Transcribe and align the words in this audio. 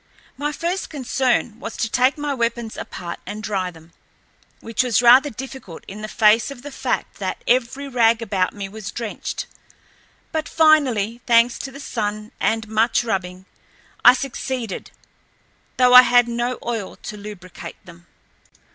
My 0.35 0.51
first 0.51 0.89
concern 0.89 1.59
was 1.59 1.77
to 1.77 1.87
take 1.87 2.17
my 2.17 2.33
weapons 2.33 2.75
apart 2.75 3.19
and 3.27 3.43
dry 3.43 3.69
them, 3.69 3.93
which 4.59 4.81
was 4.81 4.99
rather 4.99 5.29
difficult 5.29 5.83
in 5.87 6.01
the 6.01 6.07
face 6.07 6.49
of 6.49 6.63
the 6.63 6.71
fact 6.71 7.19
that 7.19 7.43
every 7.47 7.87
rag 7.87 8.19
about 8.19 8.51
me 8.51 8.67
was 8.67 8.91
drenched. 8.91 9.45
But 10.31 10.49
finally, 10.49 11.21
thanks 11.27 11.59
to 11.59 11.71
the 11.71 11.79
sun 11.79 12.31
and 12.39 12.67
much 12.67 13.03
rubbing, 13.03 13.45
I 14.03 14.15
succeeded, 14.15 14.89
though 15.77 15.93
I 15.93 16.01
had 16.01 16.27
no 16.27 16.57
oil 16.65 16.95
to 16.95 17.15
lubricate 17.15 17.85
them. 17.85 18.07